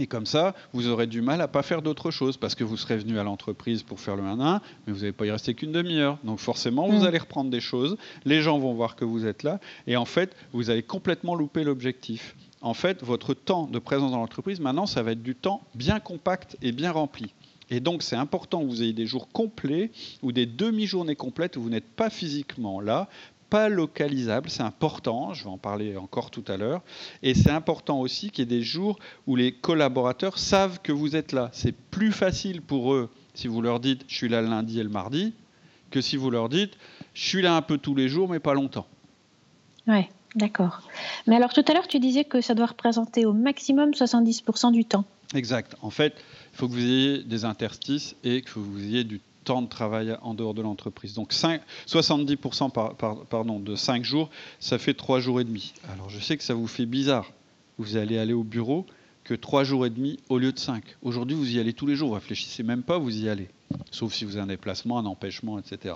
Et 0.00 0.06
comme 0.06 0.24
ça, 0.24 0.54
vous 0.72 0.88
aurez 0.88 1.06
du 1.06 1.20
mal 1.20 1.42
à 1.42 1.46
pas 1.46 1.62
faire 1.62 1.82
d'autre 1.82 2.10
chose 2.10 2.38
parce 2.38 2.54
que 2.54 2.64
vous 2.64 2.78
serez 2.78 2.96
venu 2.96 3.18
à 3.18 3.22
l'entreprise 3.22 3.82
pour 3.82 4.00
faire 4.00 4.16
le 4.16 4.22
1 4.22 4.40
1, 4.40 4.62
mais 4.86 4.92
vous 4.94 5.00
n'allez 5.00 5.12
pas 5.12 5.26
y 5.26 5.30
rester 5.30 5.52
qu'une 5.52 5.72
demi-heure. 5.72 6.16
Donc 6.24 6.38
forcément, 6.38 6.88
vous 6.88 7.02
mm. 7.02 7.06
allez 7.06 7.18
reprendre 7.18 7.50
des 7.50 7.60
choses, 7.60 7.98
les 8.24 8.40
gens 8.40 8.58
vont 8.58 8.72
voir 8.72 8.96
que 8.96 9.04
vous 9.04 9.26
êtes 9.26 9.42
là, 9.42 9.60
et 9.86 9.98
en 9.98 10.06
fait, 10.06 10.34
vous 10.54 10.70
allez 10.70 10.82
complètement 10.82 11.34
louper 11.34 11.64
l'objectif. 11.64 12.34
En 12.62 12.72
fait, 12.72 13.02
votre 13.02 13.34
temps 13.34 13.66
de 13.66 13.78
présence 13.78 14.10
dans 14.10 14.16
l'entreprise, 14.16 14.58
maintenant, 14.58 14.86
ça 14.86 15.02
va 15.02 15.12
être 15.12 15.22
du 15.22 15.34
temps 15.34 15.60
bien 15.74 16.00
compact 16.00 16.56
et 16.62 16.72
bien 16.72 16.92
rempli. 16.92 17.34
Et 17.68 17.80
donc, 17.80 18.02
c'est 18.02 18.16
important 18.16 18.62
que 18.62 18.66
vous 18.66 18.82
ayez 18.82 18.94
des 18.94 19.06
jours 19.06 19.28
complets 19.28 19.90
ou 20.22 20.32
des 20.32 20.46
demi-journées 20.46 21.14
complètes 21.14 21.58
où 21.58 21.62
vous 21.62 21.70
n'êtes 21.70 21.88
pas 21.88 22.08
physiquement 22.08 22.80
là 22.80 23.08
pas 23.50 23.68
localisable, 23.68 24.48
c'est 24.48 24.62
important, 24.62 25.34
je 25.34 25.44
vais 25.44 25.50
en 25.50 25.58
parler 25.58 25.96
encore 25.96 26.30
tout 26.30 26.44
à 26.46 26.56
l'heure, 26.56 26.82
et 27.22 27.34
c'est 27.34 27.50
important 27.50 28.00
aussi 28.00 28.30
qu'il 28.30 28.44
y 28.44 28.54
ait 28.54 28.58
des 28.58 28.62
jours 28.62 28.98
où 29.26 29.34
les 29.36 29.52
collaborateurs 29.52 30.38
savent 30.38 30.78
que 30.80 30.92
vous 30.92 31.16
êtes 31.16 31.32
là. 31.32 31.50
C'est 31.52 31.74
plus 31.74 32.12
facile 32.12 32.62
pour 32.62 32.94
eux 32.94 33.10
si 33.34 33.48
vous 33.48 33.60
leur 33.60 33.80
dites 33.80 34.04
je 34.08 34.14
suis 34.14 34.28
là 34.28 34.40
le 34.40 34.48
lundi 34.48 34.78
et 34.80 34.84
le 34.84 34.88
mardi, 34.88 35.34
que 35.90 36.00
si 36.00 36.16
vous 36.16 36.30
leur 36.30 36.48
dites 36.48 36.74
je 37.12 37.28
suis 37.28 37.42
là 37.42 37.56
un 37.56 37.62
peu 37.62 37.76
tous 37.76 37.94
les 37.94 38.08
jours 38.08 38.28
mais 38.28 38.38
pas 38.38 38.54
longtemps. 38.54 38.86
Oui, 39.88 40.04
d'accord. 40.36 40.82
Mais 41.26 41.36
alors 41.36 41.52
tout 41.52 41.64
à 41.66 41.74
l'heure 41.74 41.88
tu 41.88 41.98
disais 41.98 42.24
que 42.24 42.40
ça 42.40 42.54
doit 42.54 42.66
représenter 42.66 43.26
au 43.26 43.32
maximum 43.32 43.90
70% 43.90 44.72
du 44.72 44.84
temps. 44.84 45.04
Exact. 45.34 45.76
En 45.82 45.90
fait, 45.90 46.14
il 46.52 46.56
faut 46.56 46.68
que 46.68 46.72
vous 46.72 46.84
ayez 46.84 47.22
des 47.22 47.44
interstices 47.44 48.16
et 48.24 48.42
que 48.42 48.58
vous 48.58 48.82
ayez 48.82 49.04
du 49.04 49.20
de 49.50 49.68
travail 49.68 50.16
en 50.22 50.34
dehors 50.34 50.54
de 50.54 50.62
l'entreprise. 50.62 51.14
Donc 51.14 51.32
70% 51.32 52.70
par, 52.70 52.94
pardon, 52.94 53.58
de 53.58 53.74
5 53.74 54.04
jours, 54.04 54.30
ça 54.60 54.78
fait 54.78 54.94
3 54.94 55.20
jours 55.20 55.40
et 55.40 55.44
demi. 55.44 55.72
Alors 55.92 56.08
je 56.08 56.20
sais 56.20 56.36
que 56.36 56.44
ça 56.44 56.54
vous 56.54 56.66
fait 56.66 56.86
bizarre. 56.86 57.30
Vous 57.78 57.96
allez 57.96 58.18
aller 58.18 58.32
au 58.32 58.44
bureau 58.44 58.86
que 59.24 59.34
3 59.34 59.64
jours 59.64 59.86
et 59.86 59.90
demi 59.90 60.18
au 60.28 60.38
lieu 60.38 60.52
de 60.52 60.58
5. 60.58 60.82
Aujourd'hui, 61.02 61.36
vous 61.36 61.54
y 61.54 61.58
allez 61.58 61.72
tous 61.72 61.86
les 61.86 61.96
jours. 61.96 62.08
Vous 62.08 62.14
réfléchissez 62.14 62.62
même 62.62 62.82
pas, 62.82 62.98
vous 62.98 63.24
y 63.24 63.28
allez. 63.28 63.48
Sauf 63.90 64.12
si 64.12 64.24
vous 64.24 64.32
avez 64.32 64.42
un 64.42 64.46
déplacement, 64.46 64.98
un 64.98 65.06
empêchement, 65.06 65.58
etc. 65.58 65.94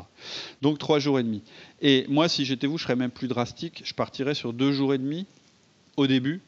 Donc 0.63 0.79
3 0.79 0.99
jours 0.99 1.19
et 1.19 1.23
demi. 1.23 1.43
Et 1.81 2.07
moi, 2.09 2.29
si 2.29 2.45
j'étais 2.45 2.67
vous, 2.67 2.79
je 2.79 2.85
serais 2.85 2.97
même 2.97 3.11
plus 3.11 3.29
drastique. 3.29 3.83
Je 3.85 3.95
partirais 3.95 4.35
sur 4.35 4.53
2 4.53 4.73
jours 4.73 4.95
et 4.95 4.99
demi 4.99 5.27
au 5.97 6.07
début, 6.07 6.43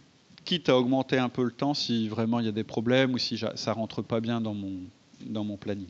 quitte 0.44 0.69
à 0.69 0.79
augmenter 0.79 1.19
un 1.19 1.29
peu 1.29 1.44
le 1.44 1.50
temps 1.50 1.75
si 1.75 2.08
vraiment 2.08 2.41
il 2.41 2.47
y 2.47 2.49
a 2.49 2.53
des 2.53 2.64
problèmes 2.64 3.14
ou 3.14 3.19
si 3.19 3.38
ça 3.56 3.73
rentre 3.73 4.03
pas 4.03 4.20
bien 4.20 4.41
dans 4.41 4.55
mon, 4.55 4.73
dans 5.28 5.44
mon 5.44 5.56
planning. 5.56 5.87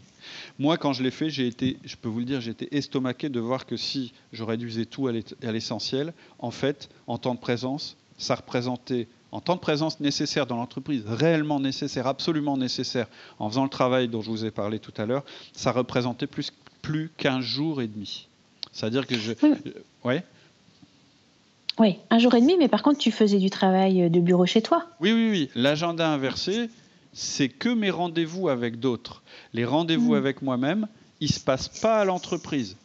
Moi, 0.58 0.76
quand 0.76 0.92
je 0.92 1.02
l'ai 1.02 1.10
fait, 1.10 1.30
j'ai 1.30 1.46
été, 1.46 1.78
je 1.84 1.96
peux 1.96 2.08
vous 2.08 2.20
le 2.20 2.24
dire, 2.24 2.40
j'ai 2.40 2.50
été 2.50 2.74
estomaqué 2.76 3.28
de 3.28 3.40
voir 3.40 3.66
que 3.66 3.76
si 3.76 4.12
je 4.32 4.42
réduisais 4.42 4.84
tout 4.84 5.08
à 5.08 5.52
l'essentiel, 5.52 6.12
en 6.38 6.50
fait, 6.50 6.88
en 7.06 7.18
temps 7.18 7.34
de 7.34 7.40
présence, 7.40 7.96
ça 8.18 8.34
représentait, 8.34 9.08
en 9.32 9.40
temps 9.40 9.54
de 9.54 9.60
présence 9.60 10.00
nécessaire 10.00 10.46
dans 10.46 10.56
l'entreprise, 10.56 11.02
réellement 11.06 11.60
nécessaire, 11.60 12.06
absolument 12.06 12.56
nécessaire, 12.56 13.06
en 13.38 13.48
faisant 13.48 13.64
le 13.64 13.70
travail 13.70 14.08
dont 14.08 14.22
je 14.22 14.30
vous 14.30 14.44
ai 14.44 14.50
parlé 14.50 14.78
tout 14.78 14.94
à 14.96 15.06
l'heure, 15.06 15.24
ça 15.52 15.72
représentait 15.72 16.26
plus, 16.26 16.52
plus 16.82 17.10
qu'un 17.16 17.40
jour 17.40 17.82
et 17.82 17.86
demi. 17.86 18.28
C'est-à-dire 18.72 19.06
que 19.06 19.16
je. 19.16 19.32
Oui. 20.04 20.16
Oui, 21.78 21.98
un 22.08 22.18
jour 22.18 22.34
et 22.34 22.40
demi, 22.40 22.56
mais 22.58 22.68
par 22.68 22.82
contre, 22.82 22.98
tu 22.98 23.10
faisais 23.10 23.38
du 23.38 23.50
travail 23.50 24.08
de 24.08 24.20
bureau 24.20 24.46
chez 24.46 24.62
toi. 24.62 24.86
Oui, 25.00 25.12
oui, 25.12 25.28
oui. 25.30 25.50
L'agenda 25.54 26.10
inversé, 26.10 26.70
c'est 27.16 27.48
que 27.48 27.70
mes 27.70 27.90
rendez-vous 27.90 28.50
avec 28.50 28.78
d'autres. 28.78 29.22
Les 29.54 29.64
rendez-vous 29.64 30.12
hmm. 30.12 30.18
avec 30.18 30.42
moi-même, 30.42 30.86
ils 31.20 31.28
ne 31.28 31.32
se 31.32 31.40
passent 31.40 31.80
pas 31.80 31.98
à 31.98 32.04
l'entreprise. 32.04 32.76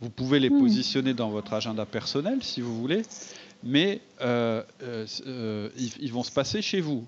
Vous 0.00 0.08
pouvez 0.08 0.40
les 0.40 0.48
hmm. 0.48 0.58
positionner 0.58 1.12
dans 1.12 1.28
votre 1.28 1.52
agenda 1.52 1.84
personnel 1.84 2.38
si 2.40 2.62
vous 2.62 2.74
voulez, 2.80 3.02
mais 3.62 4.00
euh, 4.22 4.62
euh, 4.82 5.06
euh, 5.26 5.68
ils, 6.00 6.10
vont 6.10 6.22
se 6.22 6.32
passer 6.32 6.62
chez 6.62 6.80
vous. 6.80 7.06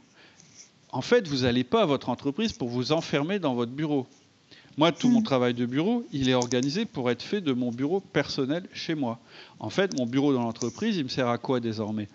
En 0.93 1.01
fait, 1.01 1.27
vous 1.27 1.39
n'allez 1.39 1.65
pas 1.65 1.83
à 1.83 1.87
votre 1.87 2.11
entreprise 2.11 2.53
pour 2.53 2.69
vous 2.69 2.93
enfermer 2.93 3.39
dans 3.39 3.55
votre 3.55 3.73
bureau. 3.73 4.07
Moi, 4.77 4.93
tout 4.93 5.09
mon 5.09 5.21
hmm. 5.21 5.25
travail 5.25 5.55
de 5.55 5.65
bureau, 5.65 6.05
il 6.13 6.29
est 6.29 6.35
organisé 6.35 6.85
pour 6.85 7.11
être 7.11 7.23
fait 7.23 7.41
de 7.41 7.53
mon 7.55 7.73
bureau 7.73 8.01
personnel 8.01 8.69
chez 8.75 8.95
moi. 8.95 9.19
En 9.59 9.71
fait, 9.71 9.97
mon 9.97 10.05
bureau 10.05 10.35
dans 10.35 10.43
l'entreprise, 10.43 10.99
il 10.99 11.05
me 11.05 11.09
sert 11.09 11.29
à 11.29 11.39
quoi 11.39 11.61
désormais? 11.61 12.09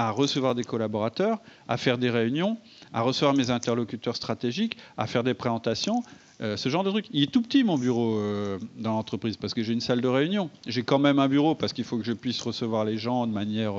À 0.00 0.12
recevoir 0.12 0.54
des 0.54 0.62
collaborateurs, 0.62 1.40
à 1.66 1.76
faire 1.76 1.98
des 1.98 2.08
réunions, 2.08 2.56
à 2.92 3.00
recevoir 3.00 3.34
mes 3.34 3.50
interlocuteurs 3.50 4.14
stratégiques, 4.14 4.76
à 4.96 5.08
faire 5.08 5.24
des 5.24 5.34
présentations, 5.34 6.04
euh, 6.40 6.56
ce 6.56 6.68
genre 6.68 6.84
de 6.84 6.90
truc. 6.90 7.06
Il 7.12 7.24
est 7.24 7.32
tout 7.32 7.42
petit 7.42 7.64
mon 7.64 7.76
bureau 7.76 8.16
euh, 8.16 8.58
dans 8.76 8.92
l'entreprise 8.92 9.36
parce 9.36 9.54
que 9.54 9.64
j'ai 9.64 9.72
une 9.72 9.80
salle 9.80 10.00
de 10.00 10.06
réunion. 10.06 10.50
J'ai 10.68 10.84
quand 10.84 11.00
même 11.00 11.18
un 11.18 11.26
bureau 11.26 11.56
parce 11.56 11.72
qu'il 11.72 11.82
faut 11.82 11.98
que 11.98 12.04
je 12.04 12.12
puisse 12.12 12.40
recevoir 12.40 12.84
les 12.84 12.96
gens 12.96 13.26
de 13.26 13.32
manière 13.32 13.74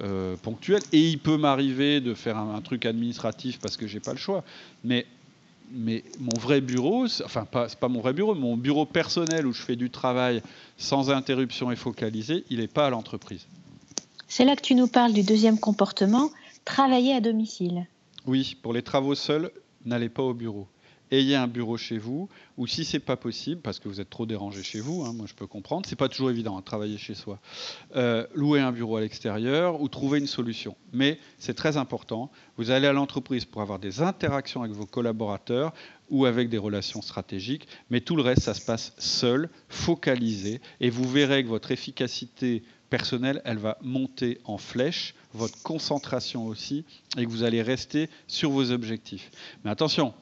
euh, 0.00 0.36
ponctuelle. 0.36 0.82
Et 0.92 1.00
il 1.00 1.18
peut 1.18 1.36
m'arriver 1.36 2.00
de 2.00 2.14
faire 2.14 2.38
un, 2.38 2.60
truc 2.60 2.86
administratif 2.86 3.58
parce 3.58 3.76
que 3.76 3.88
j'ai 3.88 3.98
pas 3.98 4.12
le 4.12 4.18
choix. 4.18 4.44
Mais 4.84 5.06
mais 5.72 6.04
mon 6.20 6.38
vrai 6.38 6.60
bureau, 6.60 7.06
enfin 7.24 7.44
pas, 7.44 7.68
c'est 7.68 7.80
pas 7.80 7.88
mon 7.88 8.00
vrai 8.00 8.12
bureau, 8.12 8.36
mon 8.36 8.56
bureau 8.56 8.86
personnel 8.86 9.48
où 9.48 9.52
je 9.52 9.60
fais 9.60 9.74
du 9.74 9.90
travail 9.90 10.40
sans 10.76 11.10
interruption 11.10 11.72
et 11.72 11.76
focalisé, 11.76 12.44
il 12.50 12.60
n'est 12.60 12.68
pas 12.68 12.86
à 12.86 12.90
l'entreprise. 12.90 13.48
C'est 14.28 14.44
là 14.44 14.56
que 14.56 14.62
tu 14.62 14.74
nous 14.74 14.88
parles 14.88 15.12
du 15.12 15.22
deuxième 15.22 15.58
comportement, 15.58 16.30
travailler 16.64 17.14
à 17.14 17.20
domicile. 17.20 17.86
Oui, 18.26 18.56
pour 18.62 18.72
les 18.72 18.82
travaux 18.82 19.14
seuls, 19.14 19.50
n'allez 19.84 20.08
pas 20.08 20.22
au 20.22 20.34
bureau. 20.34 20.66
Ayez 21.12 21.36
un 21.36 21.46
bureau 21.46 21.76
chez 21.76 21.98
vous, 21.98 22.28
ou 22.56 22.66
si 22.66 22.84
c'est 22.84 22.98
pas 22.98 23.16
possible, 23.16 23.60
parce 23.60 23.78
que 23.78 23.88
vous 23.88 24.00
êtes 24.00 24.10
trop 24.10 24.26
dérangé 24.26 24.64
chez 24.64 24.80
vous, 24.80 25.04
hein, 25.04 25.12
moi 25.12 25.26
je 25.28 25.34
peux 25.34 25.46
comprendre, 25.46 25.86
c'est 25.88 25.94
pas 25.94 26.08
toujours 26.08 26.30
évident 26.30 26.58
de 26.58 26.64
travailler 26.64 26.98
chez 26.98 27.14
soi. 27.14 27.38
Euh, 27.94 28.26
louer 28.34 28.58
un 28.58 28.72
bureau 28.72 28.96
à 28.96 29.00
l'extérieur 29.00 29.80
ou 29.80 29.88
trouver 29.88 30.18
une 30.18 30.26
solution. 30.26 30.74
Mais 30.92 31.20
c'est 31.38 31.54
très 31.54 31.76
important. 31.76 32.32
Vous 32.56 32.72
allez 32.72 32.88
à 32.88 32.92
l'entreprise 32.92 33.44
pour 33.44 33.62
avoir 33.62 33.78
des 33.78 34.02
interactions 34.02 34.62
avec 34.62 34.74
vos 34.74 34.86
collaborateurs 34.86 35.72
ou 36.10 36.24
avec 36.24 36.48
des 36.48 36.58
relations 36.58 37.02
stratégiques, 37.02 37.68
mais 37.88 38.00
tout 38.00 38.16
le 38.16 38.22
reste, 38.22 38.42
ça 38.42 38.54
se 38.54 38.64
passe 38.64 38.92
seul, 38.98 39.48
focalisé, 39.68 40.60
et 40.80 40.90
vous 40.90 41.08
verrez 41.08 41.44
que 41.44 41.48
votre 41.48 41.70
efficacité 41.70 42.64
personnelle, 42.90 43.42
elle 43.44 43.58
va 43.58 43.78
monter 43.82 44.38
en 44.44 44.58
flèche 44.58 45.14
votre 45.34 45.60
concentration 45.62 46.46
aussi, 46.46 46.84
et 47.16 47.24
que 47.24 47.30
vous 47.30 47.42
allez 47.42 47.62
rester 47.62 48.08
sur 48.26 48.50
vos 48.50 48.70
objectifs. 48.70 49.30
Mais 49.64 49.70
attention, 49.70 50.14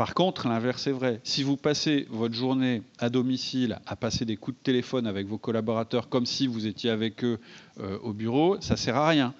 Par 0.00 0.14
contre, 0.14 0.48
l'inverse 0.48 0.86
est 0.86 0.92
vrai. 0.92 1.20
Si 1.24 1.42
vous 1.42 1.58
passez 1.58 2.06
votre 2.08 2.34
journée 2.34 2.80
à 3.00 3.10
domicile 3.10 3.78
à 3.84 3.96
passer 3.96 4.24
des 4.24 4.38
coups 4.38 4.56
de 4.56 4.62
téléphone 4.62 5.06
avec 5.06 5.26
vos 5.26 5.36
collaborateurs 5.36 6.08
comme 6.08 6.24
si 6.24 6.46
vous 6.46 6.66
étiez 6.66 6.88
avec 6.88 7.22
eux 7.22 7.38
euh, 7.80 7.98
au 7.98 8.14
bureau, 8.14 8.58
ça 8.62 8.74
ne 8.74 8.78
sert 8.78 8.96
à 8.96 9.06
rien. 9.06 9.34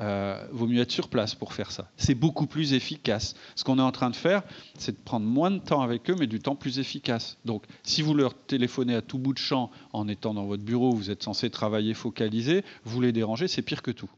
Euh, 0.00 0.44
vaut 0.50 0.66
mieux 0.66 0.80
être 0.80 0.90
sur 0.90 1.08
place 1.08 1.36
pour 1.36 1.52
faire 1.52 1.70
ça. 1.70 1.88
C'est 1.96 2.16
beaucoup 2.16 2.46
plus 2.46 2.72
efficace. 2.72 3.34
Ce 3.54 3.62
qu'on 3.62 3.78
est 3.78 3.82
en 3.82 3.92
train 3.92 4.10
de 4.10 4.16
faire, 4.16 4.42
c'est 4.76 4.92
de 4.92 5.02
prendre 5.04 5.24
moins 5.24 5.52
de 5.52 5.58
temps 5.58 5.82
avec 5.82 6.10
eux, 6.10 6.16
mais 6.18 6.26
du 6.26 6.40
temps 6.40 6.56
plus 6.56 6.80
efficace. 6.80 7.38
Donc, 7.44 7.62
si 7.84 8.02
vous 8.02 8.14
leur 8.14 8.34
téléphonez 8.34 8.96
à 8.96 9.02
tout 9.02 9.18
bout 9.18 9.32
de 9.32 9.38
champ 9.38 9.70
en 9.92 10.08
étant 10.08 10.34
dans 10.34 10.46
votre 10.46 10.64
bureau, 10.64 10.92
vous 10.92 11.10
êtes 11.10 11.22
censé 11.22 11.48
travailler 11.48 11.94
focalisé, 11.94 12.64
vous 12.84 13.00
les 13.00 13.12
dérangez, 13.12 13.46
c'est 13.46 13.62
pire 13.62 13.82
que 13.82 13.92
tout. 13.92 14.10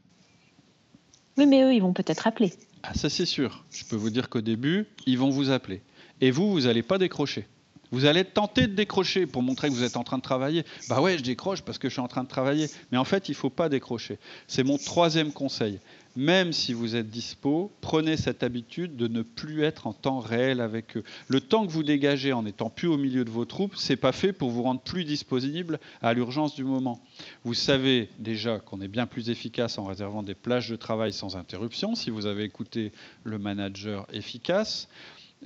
Oui, 1.37 1.47
mais 1.47 1.63
eux, 1.63 1.75
ils 1.75 1.83
vont 1.83 1.93
peut-être 1.93 2.27
appeler. 2.27 2.55
Ah, 2.83 2.95
ça 2.95 3.11
c'est 3.11 3.27
sûr. 3.27 3.65
Je 3.71 3.85
peux 3.85 3.97
vous 3.97 4.11
dire 4.11 4.31
qu'au 4.31 4.41
début, 4.41 4.87
ils 5.05 5.19
vont 5.19 5.29
vous 5.29 5.51
appeler. 5.51 5.83
Et 6.23 6.31
vous, 6.31 6.51
vous 6.51 6.61
n'allez 6.63 6.83
pas 6.83 6.97
décrocher. 6.97 7.47
Vous 7.97 8.05
allez 8.05 8.27
tenter 8.27 8.67
de 8.67 8.75
décrocher 8.75 9.25
pour 9.25 9.43
montrer 9.43 9.69
que 9.69 9.73
vous 9.73 9.83
êtes 9.83 9.97
en 9.97 10.05
train 10.05 10.19
de 10.19 10.23
travailler. 10.23 10.67
Bah 10.91 11.01
ouais, 11.01 11.17
je 11.17 11.23
décroche 11.23 11.63
parce 11.63 11.79
que 11.79 11.89
je 11.89 11.95
suis 11.95 12.03
en 12.03 12.09
train 12.09 12.25
de 12.25 12.29
travailler. 12.29 12.69
Mais 12.93 12.99
en 12.99 13.05
fait, 13.05 13.31
il 13.31 13.33
ne 13.33 13.37
faut 13.37 13.49
pas 13.49 13.71
décrocher. 13.71 14.19
C'est 14.47 14.65
mon 14.65 14.77
troisième 14.77 15.33
conseil. 15.33 15.79
Même 16.15 16.53
si 16.53 16.75
vous 16.75 16.95
êtes 16.95 17.09
dispo, 17.09 17.73
prenez 17.81 18.19
cette 18.19 18.43
habitude 18.43 18.97
de 18.97 19.09
ne 19.09 19.23
plus 19.23 19.63
être 19.63 19.87
en 19.87 19.95
temps 19.95 20.19
réel 20.19 20.61
avec 20.61 20.99
eux. 20.99 21.05
Le 21.29 21.41
temps 21.41 21.67
que 21.67 21.73
vous 21.73 21.83
dégagez 21.83 22.35
en 22.35 22.43
n'étant 22.43 22.69
plus 22.69 22.89
au 22.89 22.99
milieu 22.99 23.25
de 23.25 23.31
vos 23.31 23.47
troupes, 23.47 23.77
c'est 23.77 23.97
pas 23.97 24.13
fait 24.13 24.35
pour 24.35 24.51
vous 24.51 24.63
rendre 24.63 24.83
plus 24.83 25.05
disponible 25.05 25.81
à 26.03 26.13
l'urgence 26.13 26.55
du 26.55 26.65
moment. 26.65 27.01
Vous 27.45 27.55
savez 27.55 28.11
déjà 28.19 28.59
qu'on 28.59 28.83
est 28.83 28.89
bien 28.89 29.07
plus 29.07 29.31
efficace 29.31 29.79
en 29.79 29.85
réservant 29.85 30.23
des 30.23 30.35
plages 30.35 30.69
de 30.69 30.77
travail 30.77 31.15
sans 31.15 31.35
interruption. 31.35 31.95
Si 31.95 32.11
vous 32.11 32.27
avez 32.27 32.45
écouté 32.45 32.93
le 33.25 33.39
manager 33.39 34.07
efficace, 34.13 34.89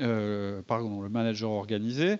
euh, 0.00 0.62
pardon, 0.62 1.00
le 1.00 1.08
manager 1.08 1.50
organisé. 1.50 2.18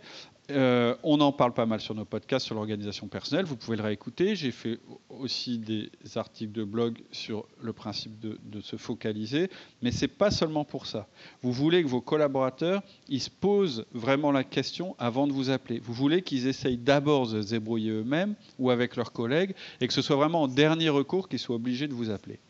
Euh, 0.51 0.97
on 1.05 1.21
en 1.21 1.31
parle 1.31 1.55
pas 1.55 1.67
mal 1.67 1.81
sur 1.81 1.95
nos 1.95 2.05
podcasts 2.05 2.47
sur 2.47 2.55
l'organisation 2.55 3.07
personnelle. 3.07 3.45
Vous 3.45 3.57
pouvez 3.57 3.77
le 3.77 3.83
réécouter. 3.83 4.35
J'ai 4.35 4.51
fait 4.51 4.79
aussi 5.09 5.59
des 5.59 5.91
articles 6.17 6.53
de 6.53 6.65
blog 6.65 6.99
sur 7.13 7.47
le 7.63 7.73
principe 7.73 8.19
de, 8.19 8.61
se 8.61 8.77
focaliser. 8.77 9.49
Mais 9.83 9.93
ce 9.93 10.03
n'est 10.03 10.09
pas 10.09 10.31
seulement 10.31 10.65
pour 10.65 10.87
ça. 10.87 11.07
Vous 11.43 11.53
voulez 11.53 11.83
que 11.83 11.89
vos 11.89 12.01
collaborateurs 12.01 12.83
ils 13.09 13.21
se 13.21 13.31
posent 13.31 13.87
vraiment 13.93 14.33
la 14.33 14.45
question 14.45 14.97
avant 14.99 15.27
de 15.27 15.33
vous 15.33 15.51
appeler. 15.51 15.79
Vous 15.79 15.95
voulez 15.95 16.23
qu'ils 16.23 16.47
essayent 16.47 16.79
d'abord 16.79 17.29
de 17.29 17.43
se 17.43 17.51
débrouiller 17.51 17.91
eux-mêmes 17.93 18.35
ou 18.59 18.71
avec 18.71 18.97
leurs 18.97 19.13
collègues 19.13 19.55
et 19.81 19.87
que 19.87 19.93
ce 19.93 20.03
soit 20.03 20.17
vraiment 20.17 20.43
en 20.43 20.49
dernier 20.49 20.89
recours 20.89 21.29
qu'ils 21.29 21.39
soient 21.39 21.57
obligés 21.57 21.87
de 21.87 21.95
vous 21.95 22.11
appeler. 22.11 22.41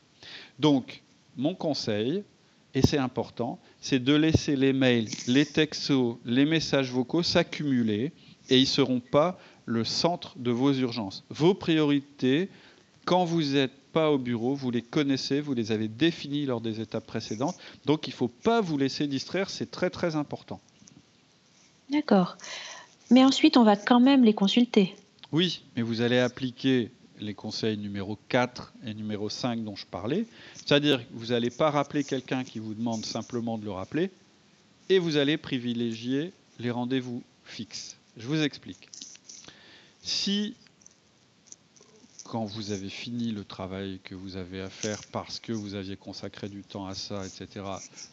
Donc, 0.59 1.03
mon 1.37 1.55
conseil, 1.55 2.25
et 2.75 2.83
c'est 2.83 2.99
important, 2.99 3.59
c'est 3.81 3.99
de 3.99 4.15
laisser 4.15 4.57
les 4.57 4.73
mails, 4.73 5.09
les 5.27 5.47
textos, 5.47 6.17
les 6.25 6.45
messages 6.45 6.91
vocaux 6.93 7.23
s'accumuler 7.23 8.13
et 8.49 8.57
ils 8.57 8.63
ne 8.63 8.67
seront 8.67 9.01
pas 9.01 9.39
le 9.67 9.85
centre 9.85 10.39
de 10.39 10.51
vos 10.51 10.73
urgences. 10.73 11.25
Vos 11.31 11.55
priorités, 11.55 12.49
quand 13.05 13.25
vous 13.25 13.43
n'êtes 13.43 13.73
pas 13.93 14.11
au 14.11 14.19
bureau, 14.19 14.55
vous 14.55 14.71
les 14.71 14.83
connaissez, 14.83 15.41
vous 15.41 15.55
les 15.55 15.73
avez 15.73 15.89
définies 15.89 16.47
lors 16.47 16.61
des 16.61 16.81
étapes 16.81 17.07
précédentes, 17.07 17.57
donc 17.87 18.07
il 18.07 18.11
ne 18.11 18.17
faut 18.17 18.29
pas 18.29 18.61
vous 18.61 18.79
laisser 18.79 19.07
distraire, 19.07 19.51
c'est 19.51 19.71
très 19.71 19.91
très 19.91 20.15
important. 20.15 20.61
D'accord. 21.91 22.37
Mais 23.11 23.25
ensuite, 23.25 23.57
on 23.57 23.65
va 23.65 23.77
quand 23.77 23.99
même 23.99 24.25
les 24.25 24.35
consulter. 24.35 24.95
Oui, 25.33 25.65
mais 25.75 25.83
vous 25.83 26.01
allez 26.01 26.19
appliquer 26.19 26.93
les 27.21 27.35
conseils 27.35 27.77
numéro 27.77 28.19
4 28.29 28.73
et 28.87 28.95
numéro 28.95 29.29
5 29.29 29.65
dont 29.65 29.77
je 29.77 29.87
parlais. 29.87 30.27
C'est-à-dire 30.55 30.99
que 30.99 31.13
vous 31.13 31.27
n'allez 31.27 31.51
pas 31.51 31.71
rappeler 31.71 32.05
quelqu'un 32.05 32.45
qui 32.45 32.59
vous 32.59 32.75
demande 32.75 33.05
simplement 33.05 33.59
de 33.59 33.65
le 33.65 33.73
rappeler, 33.73 34.11
et 34.89 34.99
vous 34.99 35.17
allez 35.17 35.37
privilégier 35.37 36.33
les 36.59 36.71
rendez-vous 36.71 37.23
fixes. 37.45 37.97
Je 38.17 38.27
vous 38.27 38.43
explique. 38.43 38.89
Si, 40.03 40.55
quand 42.25 42.45
vous 42.45 42.73
avez 42.73 42.89
fini 42.89 43.33
le 43.33 43.45
travail 43.45 44.01
que 44.03 44.15
vous 44.15 44.37
avez 44.37 44.61
à 44.61 44.71
faire 44.71 45.01
parce 45.13 45.39
que 45.39 45.53
vous 45.53 45.75
aviez 45.75 45.97
consacré 45.97 46.49
du 46.49 46.63
temps 46.63 46.87
à 46.87 46.95
ça, 46.95 47.25
etc., 47.25 47.65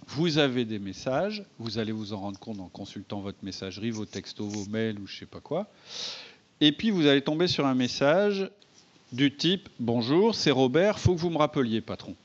vous 0.07 0.37
avez 0.37 0.65
des 0.65 0.79
messages, 0.79 1.43
vous 1.59 1.77
allez 1.77 1.91
vous 1.91 2.13
en 2.13 2.19
rendre 2.19 2.39
compte 2.39 2.59
en 2.59 2.69
consultant 2.69 3.21
votre 3.21 3.43
messagerie, 3.43 3.89
vos 3.89 4.05
textos, 4.05 4.47
vos 4.47 4.65
mails 4.65 4.99
ou 4.99 5.07
je 5.07 5.15
ne 5.15 5.19
sais 5.19 5.25
pas 5.25 5.39
quoi. 5.39 5.67
Et 6.61 6.71
puis 6.71 6.89
vous 6.89 7.07
allez 7.07 7.21
tomber 7.21 7.47
sur 7.47 7.65
un 7.65 7.75
message 7.75 8.49
du 9.11 9.33
type 9.35 9.69
Bonjour, 9.79 10.35
c'est 10.35 10.51
Robert, 10.51 10.99
faut 10.99 11.15
que 11.15 11.19
vous 11.19 11.29
me 11.29 11.37
rappeliez, 11.37 11.81
patron. 11.81 12.15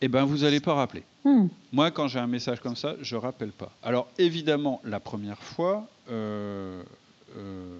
Eh 0.00 0.08
bien, 0.08 0.24
vous 0.24 0.38
n'allez 0.38 0.60
pas 0.60 0.74
rappeler. 0.74 1.02
Hmm. 1.24 1.46
Moi, 1.72 1.90
quand 1.90 2.08
j'ai 2.08 2.18
un 2.18 2.26
message 2.26 2.60
comme 2.60 2.76
ça, 2.76 2.94
je 3.00 3.16
ne 3.16 3.20
rappelle 3.20 3.50
pas. 3.50 3.72
Alors, 3.82 4.08
évidemment, 4.18 4.80
la 4.84 5.00
première 5.00 5.42
fois, 5.42 5.88
euh, 6.10 6.82
euh, 7.36 7.78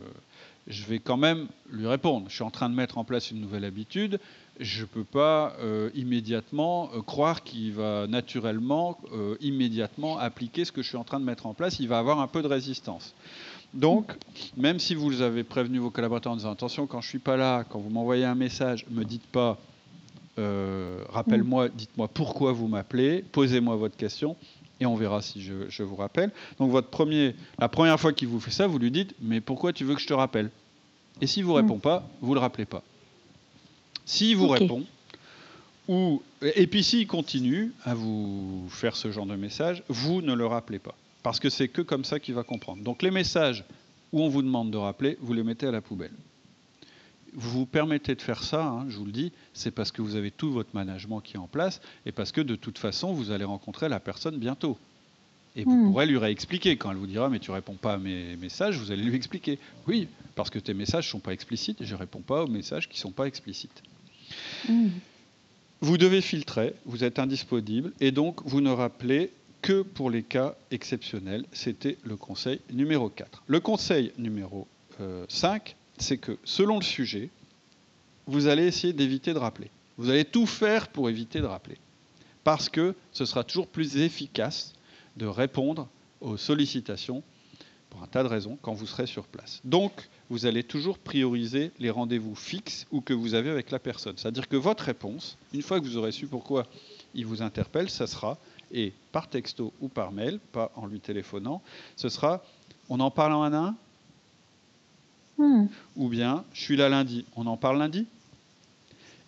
je 0.66 0.84
vais 0.84 0.98
quand 0.98 1.18
même 1.18 1.46
lui 1.70 1.86
répondre. 1.86 2.26
Je 2.28 2.34
suis 2.34 2.44
en 2.44 2.50
train 2.50 2.68
de 2.70 2.74
mettre 2.74 2.98
en 2.98 3.04
place 3.04 3.30
une 3.30 3.40
nouvelle 3.40 3.64
habitude. 3.64 4.18
Je 4.58 4.80
ne 4.82 4.86
peux 4.86 5.04
pas 5.04 5.54
euh, 5.60 5.90
immédiatement 5.94 6.88
croire 7.06 7.44
qu'il 7.44 7.72
va 7.72 8.06
naturellement, 8.06 8.98
immédiatement 9.40 10.18
appliquer 10.18 10.64
ce 10.64 10.72
que 10.72 10.82
je 10.82 10.88
suis 10.88 10.96
en 10.96 11.04
train 11.04 11.20
de 11.20 11.24
mettre 11.24 11.46
en 11.46 11.52
place. 11.52 11.78
Il 11.78 11.88
va 11.88 11.98
avoir 11.98 12.20
un 12.20 12.28
peu 12.28 12.42
de 12.42 12.48
résistance. 12.48 13.14
Donc, 13.76 14.12
même 14.56 14.78
si 14.78 14.94
vous 14.94 15.20
avez 15.20 15.44
prévenu 15.44 15.78
vos 15.78 15.90
collaborateurs 15.90 16.32
en 16.32 16.36
disant 16.36 16.52
attention, 16.52 16.86
quand 16.86 17.02
je 17.02 17.08
suis 17.08 17.18
pas 17.18 17.36
là, 17.36 17.62
quand 17.68 17.78
vous 17.78 17.90
m'envoyez 17.90 18.24
un 18.24 18.34
message, 18.34 18.86
me 18.90 19.04
dites 19.04 19.26
pas 19.26 19.58
euh, 20.38 21.04
rappelle-moi, 21.10 21.68
dites-moi 21.68 22.08
pourquoi 22.08 22.52
vous 22.52 22.68
m'appelez, 22.68 23.22
posez-moi 23.32 23.76
votre 23.76 23.96
question 23.96 24.34
et 24.80 24.86
on 24.86 24.94
verra 24.94 25.22
si 25.22 25.42
je, 25.42 25.82
vous 25.82 25.96
rappelle. 25.96 26.32
Donc, 26.58 26.70
votre 26.70 26.88
premier, 26.88 27.34
la 27.58 27.68
première 27.68 28.00
fois 28.00 28.12
qu'il 28.12 28.28
vous 28.28 28.40
fait 28.40 28.50
ça, 28.50 28.66
vous 28.66 28.78
lui 28.78 28.90
dites 28.90 29.14
mais 29.20 29.42
pourquoi 29.42 29.74
tu 29.74 29.84
veux 29.84 29.94
que 29.94 30.00
je 30.00 30.06
te 30.06 30.14
rappelle? 30.14 30.50
Et 31.20 31.26
s'il 31.26 31.44
vous 31.44 31.52
mm. 31.52 31.56
répond 31.56 31.78
pas, 31.78 32.08
vous 32.22 32.32
le 32.32 32.40
rappelez 32.40 32.66
pas. 32.66 32.82
S'il 34.06 34.36
vous 34.36 34.48
répond, 34.48 34.84
ou 35.88 36.22
et 36.42 36.66
puis 36.66 36.82
s'il 36.82 37.06
continue 37.06 37.72
à 37.84 37.94
vous 37.94 38.66
faire 38.70 38.96
ce 38.96 39.10
genre 39.10 39.26
de 39.26 39.36
message, 39.36 39.82
vous 39.88 40.22
ne 40.22 40.32
le 40.32 40.46
rappelez 40.46 40.78
pas 40.78 40.94
parce 41.26 41.40
que 41.40 41.50
c'est 41.50 41.66
que 41.66 41.82
comme 41.82 42.04
ça 42.04 42.20
qu'il 42.20 42.34
va 42.34 42.44
comprendre. 42.44 42.84
Donc 42.84 43.02
les 43.02 43.10
messages 43.10 43.64
où 44.12 44.22
on 44.22 44.28
vous 44.28 44.42
demande 44.42 44.70
de 44.70 44.76
rappeler, 44.76 45.18
vous 45.20 45.32
les 45.32 45.42
mettez 45.42 45.66
à 45.66 45.72
la 45.72 45.80
poubelle. 45.80 46.12
Vous 47.34 47.50
vous 47.50 47.66
permettez 47.66 48.14
de 48.14 48.22
faire 48.22 48.44
ça, 48.44 48.64
hein, 48.64 48.86
je 48.88 48.96
vous 48.96 49.06
le 49.06 49.10
dis, 49.10 49.32
c'est 49.52 49.72
parce 49.72 49.90
que 49.90 50.02
vous 50.02 50.14
avez 50.14 50.30
tout 50.30 50.52
votre 50.52 50.72
management 50.72 51.20
qui 51.20 51.34
est 51.34 51.40
en 51.40 51.48
place 51.48 51.80
et 52.06 52.12
parce 52.12 52.30
que 52.30 52.40
de 52.40 52.54
toute 52.54 52.78
façon, 52.78 53.12
vous 53.12 53.32
allez 53.32 53.42
rencontrer 53.42 53.88
la 53.88 53.98
personne 53.98 54.38
bientôt. 54.38 54.78
Et 55.56 55.64
vous 55.64 55.72
hmm. 55.72 55.90
pourrez 55.90 56.06
lui 56.06 56.16
réexpliquer. 56.16 56.76
Quand 56.76 56.92
elle 56.92 56.96
vous 56.96 57.08
dira, 57.08 57.28
mais 57.28 57.40
tu 57.40 57.50
réponds 57.50 57.74
pas 57.74 57.94
à 57.94 57.98
mes 57.98 58.36
messages, 58.36 58.78
vous 58.78 58.92
allez 58.92 59.02
lui 59.02 59.16
expliquer. 59.16 59.58
Oui, 59.88 60.06
parce 60.36 60.48
que 60.48 60.60
tes 60.60 60.74
messages 60.74 61.06
ne 61.06 61.10
sont 61.10 61.18
pas 61.18 61.32
explicites 61.32 61.80
et 61.80 61.86
je 61.86 61.94
ne 61.96 61.98
réponds 61.98 62.22
pas 62.22 62.44
aux 62.44 62.48
messages 62.48 62.88
qui 62.88 62.98
ne 62.98 63.00
sont 63.00 63.10
pas 63.10 63.26
explicites. 63.26 63.82
Hmm. 64.68 64.90
Vous 65.80 65.98
devez 65.98 66.20
filtrer, 66.20 66.76
vous 66.84 67.02
êtes 67.02 67.18
indisponible 67.18 67.92
et 67.98 68.12
donc 68.12 68.42
vous 68.44 68.60
ne 68.60 68.70
rappelez 68.70 69.32
que 69.66 69.82
pour 69.82 70.10
les 70.10 70.22
cas 70.22 70.54
exceptionnels. 70.70 71.44
C'était 71.50 71.98
le 72.04 72.16
conseil 72.16 72.60
numéro 72.72 73.08
4. 73.08 73.42
Le 73.48 73.58
conseil 73.58 74.12
numéro 74.16 74.68
5, 75.28 75.70
euh, 75.70 75.72
c'est 75.98 76.18
que 76.18 76.38
selon 76.44 76.76
le 76.76 76.84
sujet, 76.84 77.30
vous 78.28 78.46
allez 78.46 78.64
essayer 78.68 78.92
d'éviter 78.92 79.34
de 79.34 79.40
rappeler. 79.40 79.68
Vous 79.98 80.08
allez 80.08 80.24
tout 80.24 80.46
faire 80.46 80.86
pour 80.86 81.10
éviter 81.10 81.40
de 81.40 81.46
rappeler. 81.46 81.78
Parce 82.44 82.68
que 82.68 82.94
ce 83.10 83.24
sera 83.24 83.42
toujours 83.42 83.66
plus 83.66 83.96
efficace 83.96 84.72
de 85.16 85.26
répondre 85.26 85.88
aux 86.20 86.36
sollicitations 86.36 87.24
pour 87.90 88.04
un 88.04 88.06
tas 88.06 88.22
de 88.22 88.28
raisons 88.28 88.58
quand 88.62 88.72
vous 88.72 88.86
serez 88.86 89.08
sur 89.08 89.24
place. 89.24 89.60
Donc, 89.64 90.08
vous 90.30 90.46
allez 90.46 90.62
toujours 90.62 90.96
prioriser 90.96 91.72
les 91.80 91.90
rendez-vous 91.90 92.36
fixes 92.36 92.86
ou 92.92 93.00
que 93.00 93.14
vous 93.14 93.34
avez 93.34 93.50
avec 93.50 93.72
la 93.72 93.80
personne. 93.80 94.14
C'est-à-dire 94.16 94.46
que 94.46 94.56
votre 94.56 94.84
réponse, 94.84 95.36
une 95.52 95.62
fois 95.62 95.80
que 95.80 95.86
vous 95.86 95.96
aurez 95.96 96.12
su 96.12 96.28
pourquoi 96.28 96.68
il 97.14 97.26
vous 97.26 97.42
interpelle, 97.42 97.90
ça 97.90 98.06
sera 98.06 98.38
et 98.72 98.92
par 99.12 99.28
texto 99.28 99.72
ou 99.80 99.88
par 99.88 100.12
mail, 100.12 100.40
pas 100.52 100.70
en 100.76 100.86
lui 100.86 101.00
téléphonant, 101.00 101.62
ce 101.96 102.08
sera 102.08 102.42
on 102.88 103.00
en 103.00 103.10
parle 103.10 103.32
en 103.32 103.42
un 103.42 103.52
à 103.52 103.58
un? 103.58 103.74
Hmm. 105.38 105.66
Ou 105.96 106.08
bien 106.08 106.44
je 106.52 106.62
suis 106.62 106.76
là 106.76 106.88
lundi, 106.88 107.24
on 107.36 107.46
en 107.46 107.56
parle 107.56 107.78
lundi? 107.78 108.06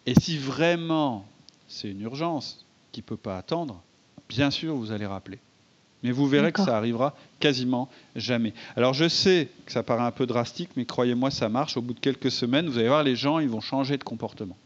Et 0.06 0.14
si 0.20 0.38
vraiment 0.38 1.26
c'est 1.68 1.90
une 1.90 2.00
urgence 2.00 2.64
qui 2.92 3.00
ne 3.00 3.04
peut 3.04 3.16
pas 3.16 3.36
attendre, 3.36 3.80
bien 4.28 4.50
sûr 4.50 4.74
vous 4.74 4.92
allez 4.92 5.06
rappeler. 5.06 5.38
Mais 6.02 6.12
vous 6.12 6.28
verrez 6.28 6.52
que 6.52 6.62
ça 6.62 6.76
arrivera 6.76 7.14
quasiment 7.40 7.88
jamais. 8.14 8.54
Alors 8.76 8.94
je 8.94 9.08
sais 9.08 9.48
que 9.66 9.72
ça 9.72 9.82
paraît 9.82 10.04
un 10.04 10.12
peu 10.12 10.26
drastique, 10.26 10.70
mais 10.76 10.84
croyez-moi, 10.84 11.30
ça 11.30 11.48
marche. 11.48 11.76
Au 11.76 11.82
bout 11.82 11.94
de 11.94 11.98
quelques 11.98 12.30
semaines, 12.30 12.68
vous 12.68 12.78
allez 12.78 12.88
voir, 12.88 13.02
les 13.02 13.16
gens, 13.16 13.40
ils 13.40 13.48
vont 13.48 13.60
changer 13.60 13.98
de 13.98 14.04
comportement. 14.04 14.56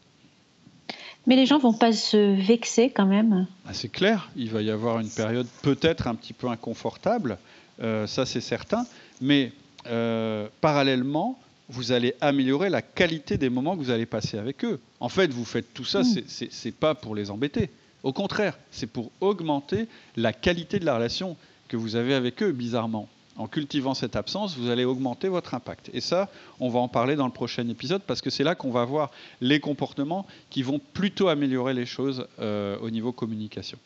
Mais 1.25 1.35
les 1.35 1.45
gens 1.45 1.57
vont 1.57 1.73
pas 1.73 1.93
se 1.93 2.35
vexer 2.35 2.89
quand 2.89 3.05
même. 3.05 3.47
Ah, 3.65 3.73
c'est 3.73 3.89
clair, 3.89 4.29
il 4.35 4.49
va 4.49 4.61
y 4.61 4.69
avoir 4.69 4.99
une 4.99 5.09
période 5.09 5.47
peut-être 5.61 6.07
un 6.07 6.15
petit 6.15 6.33
peu 6.33 6.47
inconfortable, 6.47 7.37
euh, 7.81 8.07
ça 8.07 8.25
c'est 8.25 8.41
certain, 8.41 8.85
mais 9.21 9.53
euh, 9.87 10.47
parallèlement, 10.61 11.39
vous 11.69 11.91
allez 11.91 12.13
améliorer 12.21 12.69
la 12.69 12.81
qualité 12.81 13.37
des 13.37 13.49
moments 13.49 13.75
que 13.75 13.81
vous 13.81 13.89
allez 13.89 14.05
passer 14.05 14.37
avec 14.37 14.65
eux. 14.65 14.79
En 14.99 15.09
fait, 15.09 15.31
vous 15.31 15.45
faites 15.45 15.73
tout 15.73 15.85
ça, 15.85 16.01
mm. 16.01 16.23
ce 16.27 16.45
c'est 16.49 16.75
pas 16.75 16.93
pour 16.93 17.15
les 17.15 17.31
embêter. 17.31 17.69
Au 18.03 18.11
contraire, 18.11 18.57
c'est 18.71 18.87
pour 18.87 19.11
augmenter 19.21 19.87
la 20.17 20.33
qualité 20.33 20.77
de 20.79 20.85
la 20.85 20.95
relation 20.95 21.37
que 21.69 21.77
vous 21.77 21.95
avez 21.95 22.13
avec 22.13 22.43
eux, 22.43 22.51
bizarrement. 22.51 23.07
En 23.37 23.47
cultivant 23.47 23.93
cette 23.93 24.15
absence, 24.15 24.57
vous 24.57 24.69
allez 24.69 24.85
augmenter 24.85 25.27
votre 25.27 25.55
impact. 25.55 25.89
Et 25.93 26.01
ça, 26.01 26.29
on 26.59 26.69
va 26.69 26.79
en 26.79 26.87
parler 26.87 27.15
dans 27.15 27.25
le 27.25 27.31
prochain 27.31 27.67
épisode 27.67 28.01
parce 28.05 28.21
que 28.21 28.29
c'est 28.29 28.43
là 28.43 28.53
qu'on 28.53 28.71
va 28.71 28.85
voir 28.85 29.09
les 29.41 29.59
comportements 29.59 30.25
qui 30.49 30.61
vont 30.61 30.79
plutôt 30.93 31.29
améliorer 31.29 31.73
les 31.73 31.87
choses 31.87 32.27
euh, 32.39 32.77
au 32.81 32.91
niveau 32.91 33.11
communication. 33.11 33.79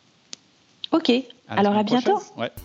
Ok, 0.90 1.12
alors 1.48 1.76
à 1.76 1.82
bientôt. 1.82 2.18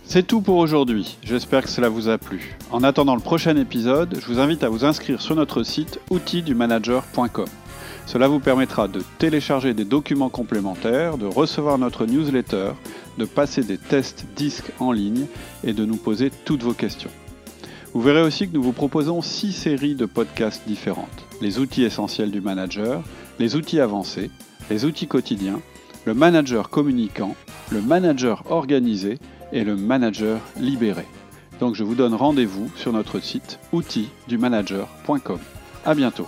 C'est 0.05 0.25
tout 0.25 0.41
pour 0.41 0.55
aujourd'hui. 0.55 1.17
J'espère 1.23 1.63
que 1.63 1.69
cela 1.69 1.89
vous 1.89 2.07
a 2.07 2.17
plu. 2.17 2.55
En 2.71 2.81
attendant 2.83 3.15
le 3.15 3.21
prochain 3.21 3.57
épisode, 3.57 4.17
je 4.17 4.25
vous 4.25 4.39
invite 4.39 4.63
à 4.63 4.69
vous 4.69 4.85
inscrire 4.85 5.21
sur 5.21 5.35
notre 5.35 5.63
site 5.63 5.99
outildumanager.com. 6.09 7.47
Cela 8.05 8.27
vous 8.27 8.39
permettra 8.39 8.87
de 8.87 9.01
télécharger 9.17 9.73
des 9.73 9.85
documents 9.85 10.29
complémentaires, 10.29 11.17
de 11.17 11.25
recevoir 11.25 11.77
notre 11.77 12.05
newsletter, 12.05 12.71
de 13.17 13.25
passer 13.25 13.63
des 13.63 13.77
tests 13.77 14.25
disques 14.35 14.71
en 14.79 14.91
ligne 14.91 15.25
et 15.63 15.73
de 15.73 15.85
nous 15.85 15.97
poser 15.97 16.31
toutes 16.45 16.63
vos 16.63 16.73
questions. 16.73 17.11
Vous 17.93 18.01
verrez 18.01 18.21
aussi 18.21 18.47
que 18.47 18.53
nous 18.53 18.63
vous 18.63 18.71
proposons 18.71 19.21
six 19.21 19.51
séries 19.51 19.95
de 19.95 20.05
podcasts 20.05 20.67
différentes. 20.67 21.25
Les 21.41 21.59
outils 21.59 21.83
essentiels 21.83 22.31
du 22.31 22.41
manager, 22.41 23.03
les 23.39 23.55
outils 23.55 23.79
avancés, 23.79 24.31
les 24.69 24.85
outils 24.85 25.07
quotidiens, 25.07 25.61
le 26.05 26.13
manager 26.13 26.69
communicant, 26.69 27.35
le 27.71 27.81
manager 27.81 28.43
organisé 28.49 29.19
et 29.51 29.63
le 29.63 29.75
manager 29.75 30.39
libéré. 30.59 31.05
Donc 31.59 31.75
je 31.75 31.83
vous 31.83 31.95
donne 31.95 32.15
rendez-vous 32.15 32.71
sur 32.75 32.91
notre 32.93 33.19
site 33.19 33.59
outildumanager.com. 33.71 35.39
À 35.85 35.93
bientôt. 35.93 36.27